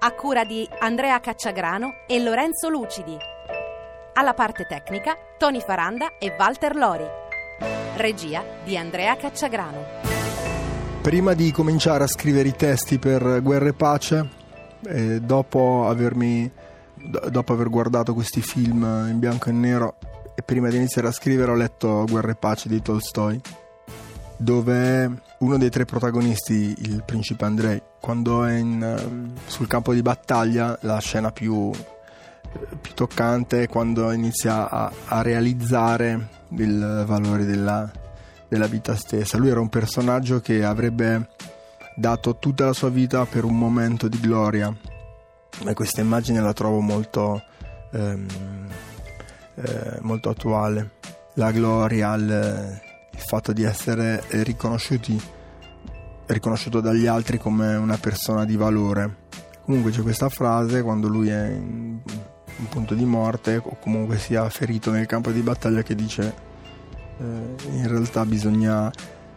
[0.00, 3.16] a cura di Andrea Cacciagrano e Lorenzo Lucidi.
[4.14, 7.04] Alla parte tecnica Tony Faranda e Walter Lori.
[7.96, 9.84] Regia di Andrea Cacciagrano.
[11.02, 14.28] Prima di cominciare a scrivere i testi per Guerra e Pace,
[14.86, 16.48] eh, dopo, avermi,
[16.94, 19.96] do- dopo aver guardato questi film in bianco e nero
[20.36, 23.40] e prima di iniziare a scrivere ho letto Guerra e Pace di Tolstoi,
[24.36, 30.78] dove uno dei tre protagonisti, il principe Andrei, quando è in, sul campo di battaglia,
[30.82, 31.70] la scena più,
[32.80, 37.90] più toccante è quando inizia a, a realizzare il valore della,
[38.48, 39.36] della vita stessa.
[39.36, 41.28] Lui era un personaggio che avrebbe
[41.96, 44.74] dato tutta la sua vita per un momento di gloria
[45.66, 47.42] e questa immagine la trovo molto,
[47.92, 48.26] ehm,
[49.56, 50.92] eh, molto attuale.
[51.34, 52.80] La gloria, il,
[53.12, 55.36] il fatto di essere riconosciuti
[56.28, 59.26] riconosciuto dagli altri come una persona di valore.
[59.64, 61.98] Comunque c'è questa frase quando lui è in,
[62.56, 66.34] in punto di morte o comunque sia ferito nel campo di battaglia che dice
[67.18, 68.90] eh, in realtà bisogna,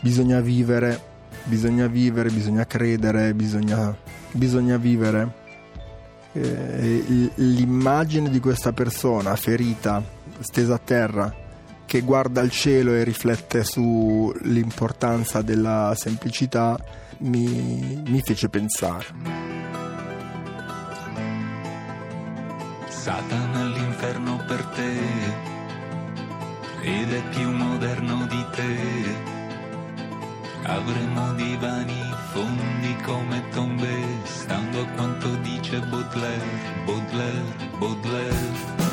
[0.00, 1.00] bisogna vivere,
[1.44, 3.96] bisogna vivere, bisogna credere, bisogna,
[4.32, 5.42] bisogna vivere.
[6.32, 10.02] Eh, l'immagine di questa persona ferita,
[10.40, 11.32] stesa a terra,
[11.94, 16.76] che guarda il cielo e riflette sull'importanza della semplicità
[17.18, 19.06] mi, mi fece pensare.
[22.88, 24.92] Satana all'inferno per te
[26.82, 28.76] ed è più moderno di te.
[30.64, 32.02] Avremo divani
[32.32, 36.44] fondi come tombe, stando a quanto dice Baudelaire,
[36.86, 38.83] Baudelaire, Baudelaire.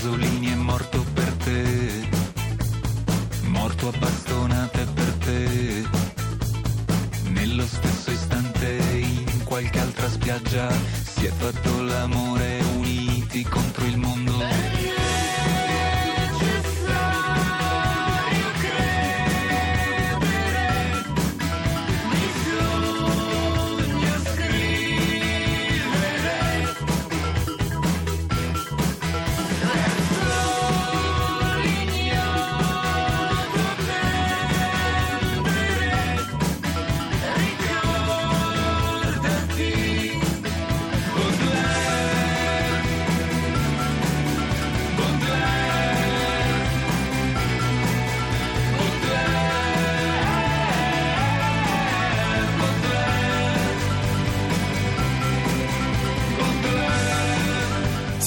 [0.00, 2.08] Pasolini è morto per te,
[3.46, 5.82] morto a bastonate per te.
[7.30, 10.70] Nello stesso istante in qualche altra spiaggia
[11.02, 14.17] si è fatto l'amore uniti contro il mondo.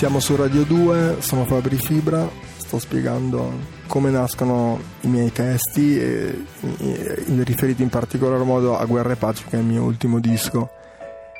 [0.01, 3.53] Siamo su Radio 2, sono Fabri Fibra, sto spiegando
[3.85, 6.43] come nascono i miei testi e,
[6.79, 10.19] e, e riferiti in particolar modo a Guerra e Pace che è il mio ultimo
[10.19, 10.71] disco.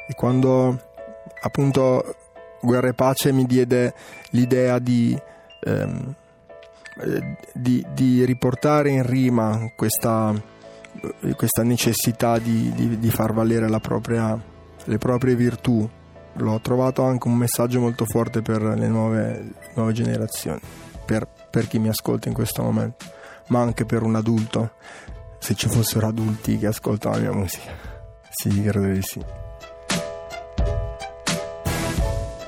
[0.08, 0.80] E quando
[1.42, 2.16] appunto
[2.62, 3.96] Guerra e Pace mi diede
[4.30, 5.20] l'idea di,
[5.64, 6.14] ehm,
[7.56, 10.40] di, di riportare in rima questa,
[11.36, 14.40] questa necessità di, di, far valere propria,
[14.84, 15.90] le proprie virtù
[16.34, 20.60] l'ho trovato anche un messaggio molto forte per le nuove, nuove generazioni,
[21.06, 23.06] per, per, chi mi ascolta in questo momento,
[23.48, 24.72] ma anche per un adulto,
[25.40, 27.72] se ci fossero adulti che ascoltano la mia musica.
[28.30, 29.24] Sì, credo di sì.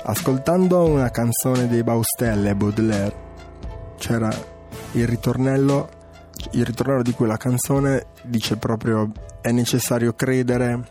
[0.06, 3.16] Ascoltando una canzone dei Baustelle Baudelaire,
[3.98, 4.30] c'era
[4.94, 5.90] il ritornello,
[6.52, 9.10] il ritornello di quella canzone dice proprio
[9.42, 10.88] è necessario credere,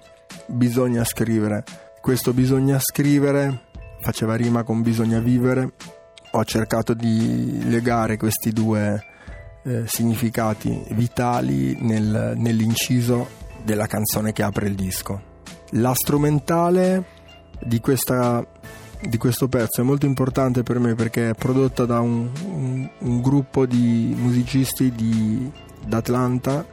[0.46, 1.64] bisogna scrivere
[2.02, 3.60] questo bisogna scrivere,
[4.00, 5.75] faceva rima con bisogna vivere.
[6.32, 9.00] Ho cercato di legare questi due,
[9.62, 13.28] eh, significati vitali nel, nell'inciso
[13.62, 15.22] della canzone che apre il disco.
[15.75, 17.04] La strumentale
[17.60, 18.44] di, questa,
[19.00, 23.20] di questo pezzo è molto importante per me perché è prodotta da un, un, un
[23.20, 25.49] gruppo di musicisti di,
[25.87, 26.66] d'Atlanta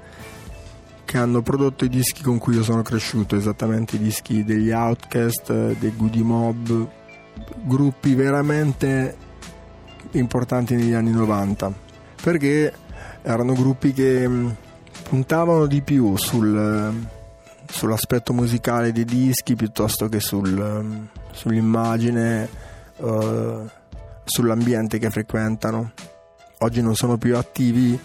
[1.10, 5.52] che hanno prodotto i dischi con cui io sono cresciuto, esattamente i dischi degli Outcast,
[5.52, 6.88] dei Goody Mob,
[7.64, 9.18] gruppi veramente
[10.12, 11.74] importanti negli anni 90,
[12.22, 12.72] perché
[13.24, 14.50] erano gruppi che mm,
[15.02, 16.94] puntavano di più sul,
[17.68, 22.50] sull'aspetto musicale dei dischi piuttosto che sul, mm, sull'immagine,
[22.98, 23.68] uh,
[24.26, 25.92] sull'ambiente che frequentano.
[26.60, 28.00] Oggi non sono più attivi.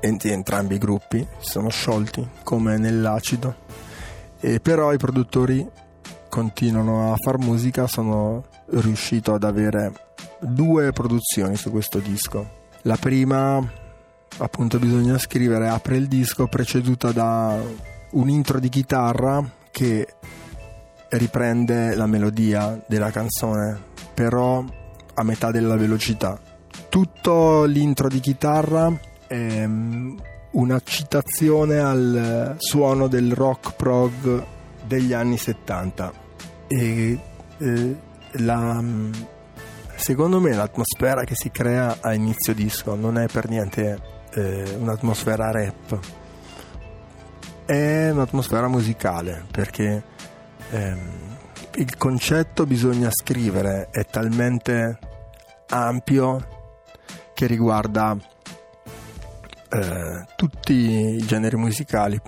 [0.00, 3.68] Eh, entrambi i gruppi si sono sciolti come nell'acido.
[4.40, 5.68] E però i produttori
[6.28, 9.92] continuano a far musica sono riuscito ad avere
[10.40, 12.58] due produzioni su questo disco.
[12.82, 13.62] La prima
[14.38, 17.60] appunto bisogna scrivere apre il disco preceduta da
[18.12, 20.14] un intro di chitarra che
[21.10, 24.64] riprende la melodia della canzone però
[25.14, 26.40] a metà della velocità.
[26.88, 28.90] Tutto l'intro di chitarra
[29.30, 30.20] ehm,
[30.52, 34.44] una citazione al suono del rock prog
[34.84, 36.12] degli anni 70
[36.66, 37.18] e
[37.58, 37.96] eh,
[38.32, 38.82] la,
[39.94, 43.98] secondo me l'atmosfera che si crea a inizio disco non è per niente
[44.34, 45.98] eh, un'atmosfera rap.
[47.64, 50.02] È un'atmosfera musicale perché
[50.70, 50.98] ehm,
[51.76, 54.98] il concetto bisogna scrivere è talmente
[55.68, 56.58] ampio
[57.32, 58.16] che riguarda
[59.70, 62.20] eh, tutti i generi musicali,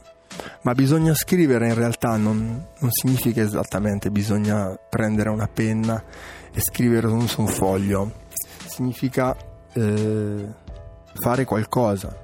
[0.62, 6.02] ma bisogna scrivere in realtà non, non, significa esattamente bisogna prendere una penna
[6.52, 8.12] e scrivere su un foglio,
[8.66, 9.36] significa
[9.72, 10.48] eh,
[11.14, 12.16] fare qualcosa,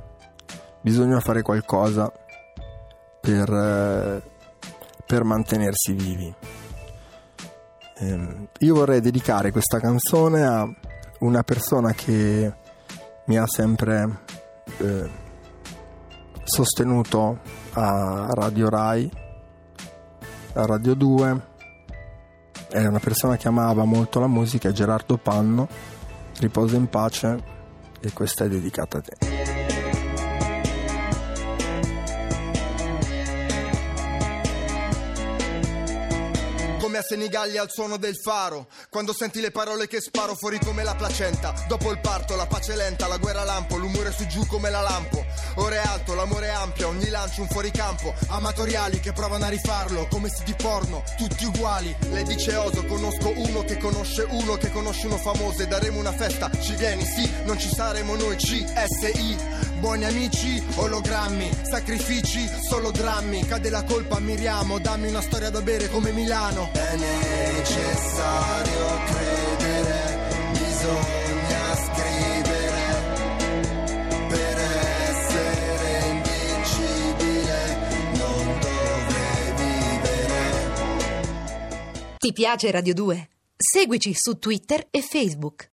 [0.81, 2.13] bisogna fare qualcosa
[3.21, 4.23] per, eh,
[5.05, 6.35] per mantenersi vivi.
[8.01, 10.65] Eh, io vorrei dedicare questa canzone a
[11.21, 12.53] una persona che
[13.25, 14.27] mi ha sempre
[14.79, 15.11] eh,
[16.45, 17.39] sostenuto
[17.73, 19.11] a Radio Rai,
[20.55, 21.47] a Radio 2.
[22.69, 25.69] È una persona che amava molto la musica, Gerardo Panno.
[26.39, 27.43] Riposa in pace
[28.01, 29.28] e questa è dedicata a te.
[37.09, 38.69] Senigallia al suono del faro.
[38.91, 41.55] Quando senti le parole che sparo fuori come la placenta.
[41.67, 45.25] Dopo il parto, la pace lenta, la guerra lampo, l'umore su giù come la lampo.
[45.55, 48.13] Ore alto, l'amore ampio, ogni lancio un fuoricampo.
[48.29, 51.97] Amatoriali che provano a rifarlo, come si di porno, tutti uguali.
[52.11, 56.13] Lei dice oso, conosco uno che conosce uno che conosce uno famoso e daremo una
[56.13, 56.51] festa.
[56.61, 59.68] Ci vieni, sì, non ci saremo noi, CSI.
[59.81, 63.45] Buoni amici, ologrammi, sacrifici, solo drammi.
[63.47, 66.71] Cade la colpa, miriamo, dammi una storia da bere come Milano.
[66.73, 70.19] È necessario credere,
[70.53, 72.83] bisogna scrivere
[74.29, 74.59] per
[75.09, 77.77] essere invincibile,
[78.17, 80.77] non dovrei vivere.
[82.19, 83.29] Ti piace Radio 2?
[83.57, 85.67] Seguici su Twitter e Facebook.